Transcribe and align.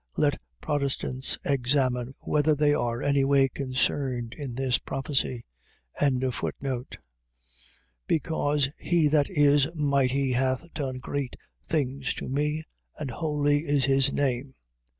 Let 0.17 0.39
Protestants 0.61 1.37
examine 1.45 2.15
whether 2.23 2.55
they 2.55 2.73
are 2.73 3.03
any 3.03 3.23
way 3.23 3.47
concerned 3.49 4.33
in 4.35 4.55
this 4.55 4.79
prophecy. 4.79 5.45
1:49. 6.01 6.97
Because 8.07 8.69
he 8.79 9.07
that 9.09 9.29
is 9.29 9.67
mighty 9.75 10.31
hath 10.31 10.73
done 10.73 10.97
great 10.97 11.35
things 11.67 12.15
to 12.15 12.27
me: 12.27 12.63
and 12.97 13.11
holy 13.11 13.59
is 13.67 13.85
his 13.85 14.11
name. 14.11 14.55